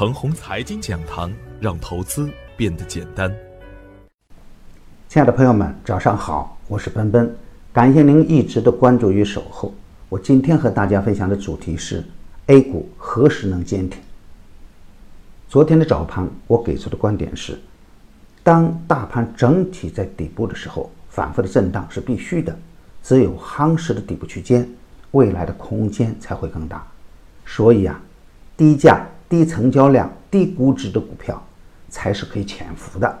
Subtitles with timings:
[0.00, 1.30] 程红财经讲堂，
[1.60, 3.30] 让投资变得简单。
[5.10, 7.36] 亲爱的朋友们，早上好，我是奔奔，
[7.70, 9.74] 感谢您一直的关注与守候。
[10.08, 12.02] 我今天和大家分享的主题是
[12.46, 14.00] A 股何时能坚挺？
[15.50, 17.60] 昨天的早盘，我给出的观点是，
[18.42, 22.58] 当大盘整体在底部的时候，反复的震荡是必须的，
[23.02, 24.66] 只有夯实的底部区间，
[25.10, 26.82] 未来的空间才会更大。
[27.44, 28.00] 所以啊，
[28.56, 31.42] 低价、低成交量、低估值的股票
[31.88, 33.18] 才是可以潜伏的，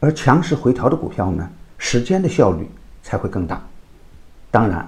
[0.00, 1.48] 而强势回调的股票呢，
[1.78, 2.68] 时间的效率
[3.02, 3.66] 才会更大。
[4.50, 4.86] 当然。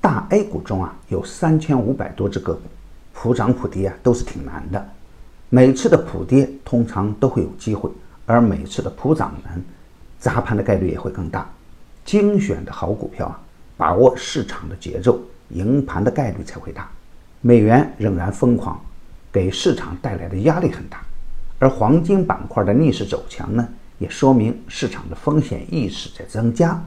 [0.00, 2.60] 大 A 股中啊，有三千五百多只个股，
[3.14, 4.86] 普涨普跌啊，都是挺难的。
[5.48, 7.90] 每次的普跌通常都会有机会，
[8.26, 9.50] 而每次的普涨呢，
[10.18, 11.50] 砸盘的概率也会更大。
[12.04, 13.40] 精选的好股票啊，
[13.78, 15.18] 把握市场的节奏，
[15.48, 16.86] 赢盘的概率才会大。
[17.40, 18.78] 美元仍然疯狂，
[19.34, 21.02] 给市场带来的压力很大。
[21.58, 23.66] 而黄金板块的逆势走强呢，
[23.98, 26.80] 也说明市场的风险意识在增加。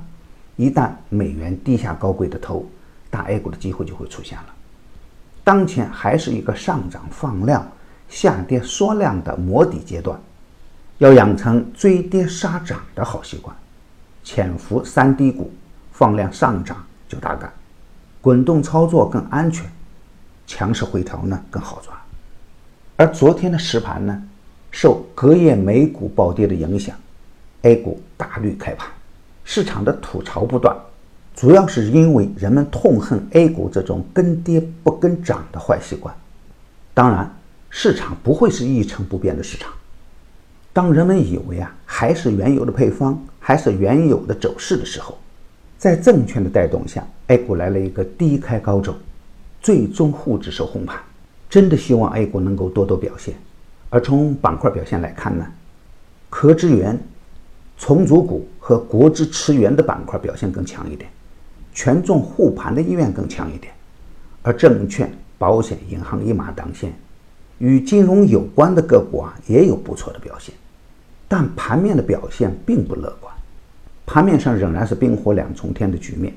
[0.56, 2.66] 一旦美元低下高贵的头，
[3.10, 4.46] 大 A 股的机会就会出现了。
[5.44, 7.70] 当前还是一个上涨放量、
[8.08, 10.18] 下跌缩量的磨底阶段，
[11.00, 13.54] 要养成追跌杀涨的好习惯，
[14.24, 15.52] 潜伏三低股，
[15.92, 16.78] 放量上涨
[17.10, 17.52] 就大干，
[18.22, 19.70] 滚动操作更安全，
[20.46, 21.94] 强势回调呢更好抓。
[22.98, 24.24] 而昨天的实盘呢，
[24.72, 26.96] 受隔夜美股暴跌的影响
[27.62, 28.90] ，A 股大绿开盘，
[29.44, 30.76] 市场的吐槽不断。
[31.36, 36.12] 主要是因为人们痛恨 A 股这种跟跌不跟涨的坏习惯。
[36.96, 37.32] 当然，
[37.70, 39.72] 市场不会是一成不变的市场。
[40.74, 45.16] 当人们以为啊还是原有的配方，还是原有的走势的时候，
[45.78, 48.96] 在证券的带动下，A 股来了一个低开高走，
[49.62, 50.98] 最终沪指收红盘。
[51.50, 53.36] 真的希望 A 股能够多多表现。
[53.90, 55.46] 而从板块表现来看呢，
[56.30, 57.00] 壳资源、
[57.78, 61.10] 重组股和国资驰援的板块表现更强一点。
[61.74, 63.72] 权重护盘的意愿更强一点，
[64.42, 66.92] 而证券、保险、银行一马当先，
[67.60, 70.56] 与金融有关的个股啊也有不错的表现，
[71.28, 73.32] 但盘面的表现并不乐观，
[74.08, 76.34] 盘面上仍然是冰火两重天的局面，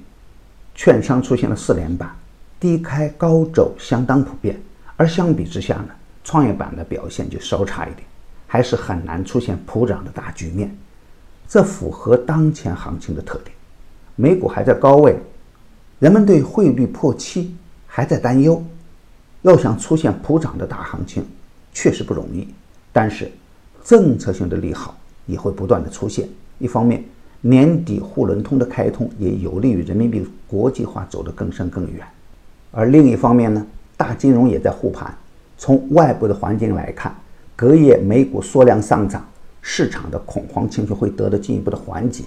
[0.74, 2.14] 券商出现了四连板，
[2.60, 4.60] 低开高走相当普遍，
[5.00, 5.88] 而相比之下呢，
[6.22, 8.06] 创业板的表现就稍差一点，
[8.46, 10.76] 还是很难出现普涨的大局面，
[11.48, 13.50] 这符合当前行情的特点，
[14.14, 15.16] 美股还在高位。
[16.00, 17.56] 人们对汇率破七
[17.86, 18.62] 还在担忧，
[19.40, 21.24] 要想出现普涨的大行情，
[21.72, 22.46] 确实不容易。
[22.92, 23.32] 但是，
[23.82, 24.94] 政策性的利好
[25.24, 26.28] 也会不断的出现。
[26.58, 27.02] 一方面，
[27.40, 32.04] 年底沪伦通的开通也有利于人民币国际化走得更深更远；
[32.70, 33.66] 而另一方面呢，
[34.00, 35.14] 大金融也在护盘。
[35.58, 37.14] 从外部的环境来看，
[37.54, 39.22] 隔夜美股缩量上涨，
[39.60, 42.24] 市场的恐慌情绪会得到进一步的缓解。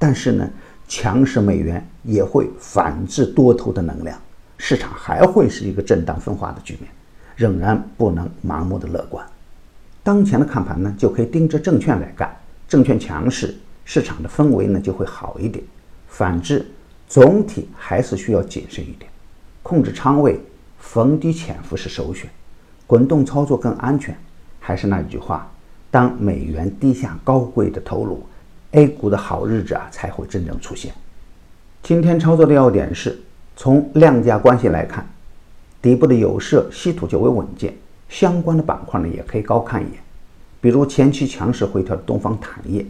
[0.00, 0.50] 但是呢？
[0.88, 4.18] 强势美元也会反制多头的能量，
[4.58, 6.90] 市场还会是一个震荡分化的局面，
[7.36, 9.24] 仍然不能盲目的乐观。
[10.02, 12.36] 当前的看盘呢，就可以盯着证券来干，
[12.68, 13.54] 证券强势，
[13.84, 15.64] 市场的氛围呢就会好一点。
[16.08, 16.66] 反之，
[17.08, 19.10] 总体还是需要谨慎一点，
[19.62, 20.38] 控制仓位，
[20.82, 22.28] 逢低潜伏是首选，
[22.86, 24.14] 滚动操作更安全。
[24.58, 25.50] 还是那句话，
[25.90, 28.22] 当美元低下高贵的头颅。
[28.72, 30.92] A 股的好日子啊才会真正出现。
[31.82, 33.18] 今天操作的要点是，
[33.56, 35.06] 从量价关系来看，
[35.80, 37.74] 底部的有色、稀土较为稳健，
[38.08, 40.02] 相关的板块呢也可以高看一眼。
[40.60, 42.84] 比如前期强势回调的东方钽业、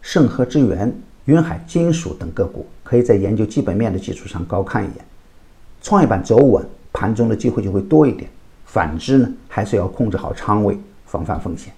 [0.00, 0.92] 盛和资源、
[1.24, 5.04] 云海金属等个股，可以在研究基本面的基础上高看一眼。
[5.80, 8.30] 创业板走稳，盘中的机会就会多一点。
[8.64, 11.72] 反之呢，还是要控制好仓位，防范风险。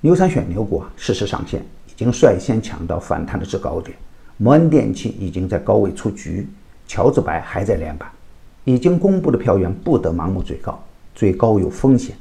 [0.00, 1.62] 牛三选牛股啊，适时上线。
[1.88, 3.94] 已经率先抢到反弹的制高点，
[4.38, 6.48] 摩恩电器已经在高位出局，
[6.88, 8.10] 乔治白还在连板，
[8.64, 10.82] 已经公布的票源不得盲目追高，
[11.14, 12.16] 追高有风险。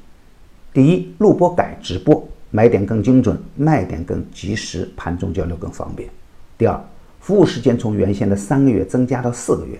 [0.74, 6.10] 第一，录播改直播，买点更精准，卖点更及时，盘中交流更方便。
[6.58, 6.80] 第二，
[7.22, 9.80] 服务时间从原先的三个月增加到四个月，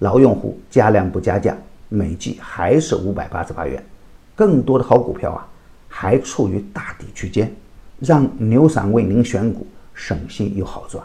[0.00, 1.56] 老用户加量不加价，
[1.90, 3.84] 每季还是五百八十八元。
[4.34, 5.46] 更多的好股票啊，
[5.86, 7.54] 还处于大底区间。
[7.98, 11.04] 让牛散为您选股，省心又好赚。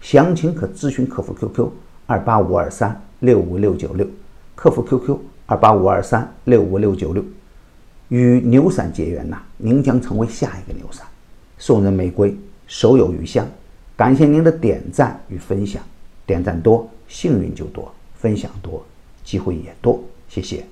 [0.00, 1.68] 详情可咨询客服 QQ
[2.06, 4.06] 二八五二三六五六九六，
[4.54, 7.24] 客服 QQ 二八五二三六五六九六。
[8.08, 11.04] 与牛散结缘呐，您将成为下一个牛散。
[11.58, 12.36] 送人玫瑰，
[12.68, 13.46] 手有余香。
[13.96, 15.82] 感谢您的点赞与分享，
[16.24, 17.84] 点赞多，幸运就多；
[18.14, 18.84] 分享多，
[19.30, 20.02] 机会也多。
[20.28, 20.66] 谢谢。